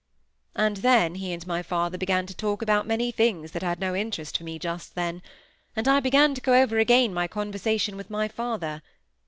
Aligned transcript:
And 0.55 0.77
then 0.77 1.13
he 1.13 1.31
and 1.31 1.45
my 1.45 1.61
father 1.61 1.95
began 1.95 2.25
to 2.25 2.35
talk 2.35 2.63
about 2.63 2.87
many 2.87 3.11
things 3.11 3.51
that 3.51 3.61
had 3.61 3.79
no 3.79 3.93
interest 3.95 4.35
for 4.35 4.43
me 4.43 4.57
just 4.57 4.95
then, 4.95 5.21
and 5.75 5.87
I 5.87 5.99
began 5.99 6.33
to 6.33 6.41
go 6.41 6.55
over 6.59 6.79
again 6.79 7.13
my 7.13 7.27
conversation 7.27 7.95
with 7.97 8.09
my 8.09 8.27
father. 8.27 8.81